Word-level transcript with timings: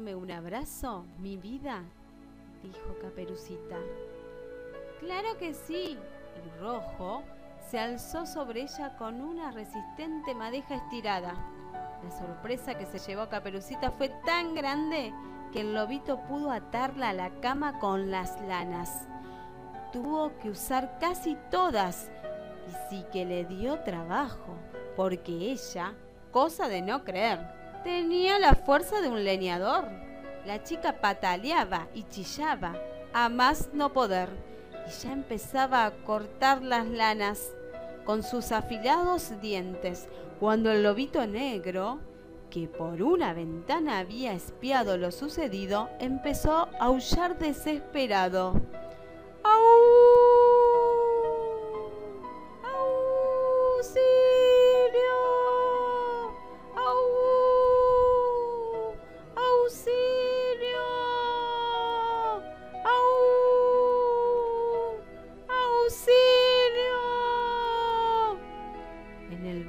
Mi 0.00 1.36
vida? 1.36 1.82
dijo 2.62 2.96
Caperucita. 3.00 3.76
Claro 5.00 5.36
que 5.38 5.52
sí. 5.54 5.98
Y 6.44 6.60
Rojo 6.60 7.22
se 7.68 7.78
alzó 7.78 8.24
sobre 8.26 8.62
ella 8.62 8.96
con 8.96 9.20
una 9.20 9.50
resistente 9.50 10.34
madeja 10.34 10.76
estirada. 10.76 11.34
La 12.02 12.10
sorpresa 12.10 12.76
que 12.76 12.86
se 12.86 12.98
llevó 12.98 13.28
Caperucita 13.28 13.90
fue 13.90 14.08
tan 14.24 14.54
grande 14.54 15.12
que 15.52 15.60
el 15.60 15.74
lobito 15.74 16.20
pudo 16.28 16.50
atarla 16.50 17.10
a 17.10 17.14
la 17.14 17.30
cama 17.40 17.78
con 17.78 18.10
las 18.10 18.40
lanas. 18.42 19.06
Tuvo 19.92 20.36
que 20.38 20.50
usar 20.50 20.98
casi 20.98 21.36
todas 21.50 22.10
y 22.68 22.72
sí 22.88 23.04
que 23.12 23.24
le 23.24 23.44
dio 23.44 23.80
trabajo, 23.80 24.54
porque 24.96 25.32
ella, 25.52 25.94
cosa 26.30 26.68
de 26.68 26.80
no 26.80 27.04
creer, 27.04 27.61
tenía 27.82 28.38
la 28.38 28.54
fuerza 28.54 29.00
de 29.00 29.08
un 29.08 29.24
leñador. 29.24 29.88
La 30.46 30.62
chica 30.62 31.00
pataleaba 31.00 31.88
y 31.94 32.04
chillaba, 32.04 32.76
a 33.12 33.28
más 33.28 33.70
no 33.72 33.92
poder, 33.92 34.28
y 34.86 34.90
ya 35.02 35.12
empezaba 35.12 35.86
a 35.86 35.90
cortar 35.90 36.62
las 36.62 36.86
lanas 36.86 37.52
con 38.04 38.22
sus 38.22 38.52
afilados 38.52 39.40
dientes, 39.40 40.08
cuando 40.40 40.72
el 40.72 40.82
lobito 40.82 41.26
negro, 41.26 42.00
que 42.50 42.66
por 42.66 43.02
una 43.02 43.32
ventana 43.32 43.98
había 43.98 44.32
espiado 44.32 44.98
lo 44.98 45.10
sucedido, 45.10 45.88
empezó 46.00 46.52
a 46.52 46.86
aullar 46.86 47.38
desesperado. 47.38 48.60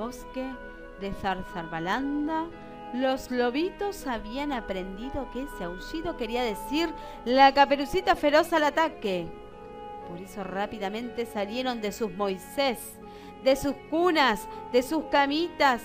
De 0.00 1.12
Zarzarbalanda, 1.20 2.46
los 2.94 3.30
lobitos 3.30 4.06
habían 4.06 4.50
aprendido 4.50 5.30
que 5.30 5.42
ese 5.42 5.64
aullido 5.64 6.16
quería 6.16 6.42
decir 6.42 6.88
la 7.26 7.52
caperucita 7.52 8.16
feroz 8.16 8.50
al 8.54 8.64
ataque. 8.64 9.28
Por 10.08 10.18
eso 10.22 10.42
rápidamente 10.42 11.26
salieron 11.26 11.82
de 11.82 11.92
sus 11.92 12.10
Moisés, 12.12 12.98
de 13.44 13.56
sus 13.56 13.74
cunas, 13.90 14.48
de 14.72 14.82
sus 14.82 15.04
camitas. 15.04 15.82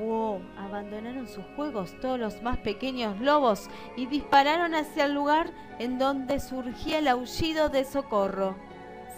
Oh, 0.00 0.40
abandonaron 0.56 1.28
sus 1.28 1.44
juegos 1.54 1.94
todos 2.00 2.18
los 2.18 2.40
más 2.42 2.56
pequeños 2.58 3.20
lobos 3.20 3.68
y 3.96 4.06
dispararon 4.06 4.74
hacia 4.74 5.04
el 5.04 5.12
lugar 5.12 5.50
en 5.78 5.98
donde 5.98 6.40
surgía 6.40 7.00
el 7.00 7.08
aullido 7.08 7.68
de 7.68 7.84
socorro. 7.84 8.56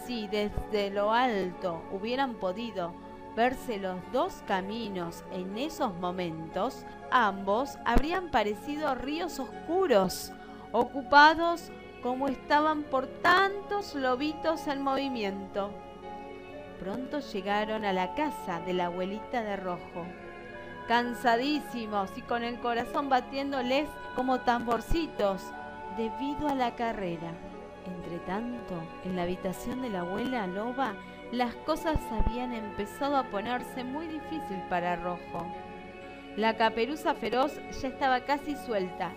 Si 0.05 0.27
desde 0.27 0.89
lo 0.89 1.13
alto 1.13 1.81
hubieran 1.93 2.33
podido 2.35 2.93
verse 3.35 3.77
los 3.77 3.97
dos 4.11 4.43
caminos 4.47 5.23
en 5.31 5.57
esos 5.57 5.93
momentos, 5.95 6.85
ambos 7.11 7.77
habrían 7.85 8.29
parecido 8.29 8.95
ríos 8.95 9.39
oscuros, 9.39 10.31
ocupados 10.71 11.71
como 12.01 12.27
estaban 12.27 12.83
por 12.83 13.07
tantos 13.07 13.95
lobitos 13.95 14.67
en 14.67 14.81
movimiento. 14.81 15.71
Pronto 16.79 17.19
llegaron 17.19 17.85
a 17.85 17.93
la 17.93 18.15
casa 18.15 18.59
de 18.61 18.73
la 18.73 18.85
abuelita 18.85 19.43
de 19.43 19.55
rojo, 19.55 20.05
cansadísimos 20.87 22.09
y 22.17 22.21
con 22.23 22.43
el 22.43 22.59
corazón 22.59 23.07
batiéndoles 23.07 23.87
como 24.15 24.39
tamborcitos 24.39 25.43
debido 25.95 26.47
a 26.47 26.55
la 26.55 26.75
carrera. 26.75 27.31
Entre 27.85 28.19
tanto, 28.19 28.75
en 29.03 29.15
la 29.15 29.23
habitación 29.23 29.81
de 29.81 29.89
la 29.89 30.01
abuela 30.01 30.47
loba, 30.47 30.93
las 31.31 31.55
cosas 31.55 31.97
habían 32.11 32.53
empezado 32.53 33.15
a 33.15 33.23
ponerse 33.23 33.83
muy 33.83 34.07
difícil 34.07 34.61
para 34.69 34.97
Rojo. 34.97 35.45
La 36.35 36.57
caperuza 36.57 37.13
feroz 37.13 37.53
ya 37.81 37.87
estaba 37.87 38.21
casi 38.21 38.55
suelta 38.55 39.13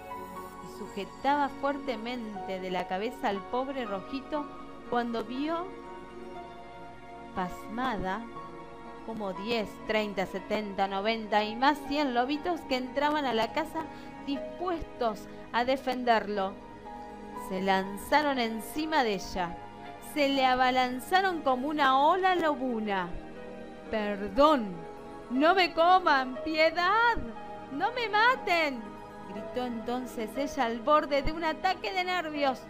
y 0.64 0.78
sujetaba 0.78 1.48
fuertemente 1.48 2.60
de 2.60 2.70
la 2.70 2.86
cabeza 2.86 3.28
al 3.28 3.38
pobre 3.50 3.84
Rojito 3.84 4.46
cuando 4.90 5.24
vio, 5.24 5.66
pasmada, 7.34 8.24
como 9.06 9.32
10, 9.32 9.68
30, 9.88 10.26
70, 10.26 10.86
90 10.86 11.44
y 11.44 11.56
más 11.56 11.78
100 11.88 12.14
lobitos 12.14 12.60
que 12.62 12.76
entraban 12.76 13.24
a 13.24 13.34
la 13.34 13.52
casa 13.52 13.82
dispuestos 14.24 15.20
a 15.52 15.64
defenderlo. 15.64 16.52
Se 17.48 17.60
lanzaron 17.60 18.38
encima 18.38 19.02
de 19.02 19.14
ella 19.14 19.56
se 20.14 20.28
le 20.28 20.46
abalanzaron 20.46 21.42
como 21.42 21.68
una 21.68 21.98
ola 21.98 22.36
lobuna. 22.36 23.08
Perdón, 23.90 24.68
no 25.30 25.54
me 25.56 25.74
coman, 25.74 26.38
piedad, 26.44 27.16
no 27.72 27.90
me 27.92 28.08
maten, 28.08 28.80
gritó 29.28 29.66
entonces 29.66 30.30
ella 30.36 30.66
al 30.66 30.78
borde 30.78 31.22
de 31.22 31.32
un 31.32 31.42
ataque 31.42 31.92
de 31.92 32.04
nervios. 32.04 32.60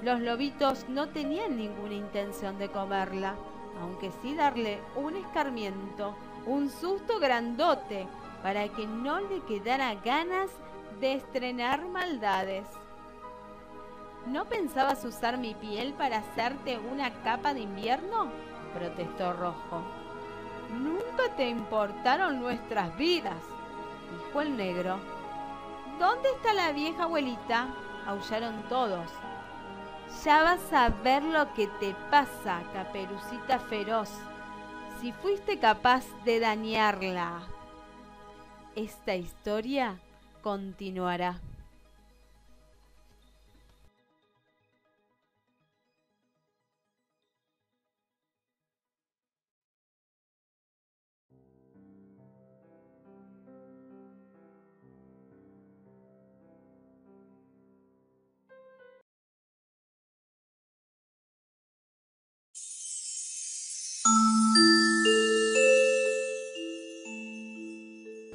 Los 0.00 0.20
lobitos 0.20 0.88
no 0.88 1.08
tenían 1.08 1.56
ninguna 1.56 1.94
intención 1.94 2.56
de 2.58 2.70
comerla, 2.70 3.34
aunque 3.80 4.12
sí 4.22 4.34
darle 4.34 4.78
un 4.94 5.16
escarmiento, 5.16 6.16
un 6.46 6.70
susto 6.70 7.18
grandote, 7.18 8.06
para 8.42 8.68
que 8.68 8.86
no 8.86 9.20
le 9.20 9.40
quedara 9.42 9.94
ganas 10.04 10.50
de 11.00 11.14
estrenar 11.14 11.86
maldades. 11.86 12.66
¿No 14.26 14.44
pensabas 14.44 15.04
usar 15.04 15.36
mi 15.36 15.54
piel 15.54 15.94
para 15.94 16.18
hacerte 16.18 16.78
una 16.78 17.10
capa 17.22 17.54
de 17.54 17.60
invierno? 17.60 18.30
protestó 18.72 19.32
Rojo. 19.32 19.82
Nunca 20.72 21.34
te 21.36 21.48
importaron 21.48 22.40
nuestras 22.40 22.96
vidas, 22.96 23.42
dijo 24.10 24.40
el 24.40 24.56
negro. 24.56 24.98
¿Dónde 25.98 26.30
está 26.30 26.54
la 26.54 26.72
vieja 26.72 27.04
abuelita? 27.04 27.66
aullaron 28.06 28.62
todos. 28.68 29.10
Ya 30.24 30.42
vas 30.42 30.72
a 30.72 30.88
ver 30.88 31.22
lo 31.22 31.52
que 31.54 31.66
te 31.66 31.94
pasa, 32.10 32.62
caperucita 32.72 33.58
feroz, 33.58 34.10
si 35.00 35.12
fuiste 35.12 35.58
capaz 35.58 36.04
de 36.24 36.38
dañarla. 36.38 37.40
Esta 38.76 39.14
historia 39.14 39.98
continuará. 40.42 41.40